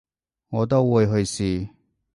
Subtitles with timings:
[0.49, 1.69] 我都會去試